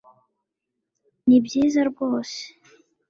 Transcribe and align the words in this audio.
Nibyiza 1.27 1.81
rwose 1.89 2.39